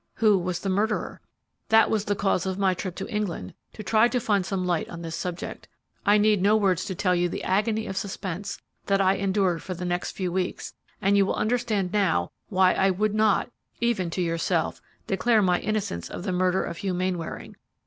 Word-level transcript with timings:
Who 0.15 0.39
was 0.39 0.59
the 0.61 0.67
murderer? 0.69 1.21
That 1.69 1.91
was 1.91 2.05
the 2.05 2.15
cause 2.15 2.47
of 2.47 2.57
my 2.57 2.73
trip 2.73 2.95
to 2.95 3.07
England 3.07 3.53
to 3.73 3.83
try 3.83 4.07
to 4.07 4.19
find 4.19 4.43
some 4.43 4.65
light 4.65 4.89
on 4.89 5.03
this 5.03 5.15
subject. 5.15 5.67
I 6.07 6.17
need 6.17 6.41
no 6.41 6.57
words 6.57 6.85
to 6.85 6.95
tell 6.95 7.13
you 7.13 7.29
the 7.29 7.43
agony 7.43 7.85
of 7.85 7.95
suspense 7.95 8.59
that 8.87 8.99
I 8.99 9.13
endured 9.13 9.61
for 9.61 9.75
the 9.75 9.85
next 9.85 10.13
few 10.13 10.31
weeks, 10.31 10.73
and 11.03 11.17
you 11.17 11.23
will 11.23 11.35
understand 11.35 11.93
now 11.93 12.31
why 12.49 12.73
I 12.73 12.89
would 12.89 13.13
not 13.13 13.51
even 13.79 14.09
to 14.09 14.23
yourself 14.23 14.81
declare 15.05 15.43
my 15.43 15.59
innocence 15.59 16.09
of 16.09 16.23
the 16.23 16.31
murder 16.31 16.63
of 16.63 16.77
Hugh 16.77 16.95
Mainwaring. 16.95 17.55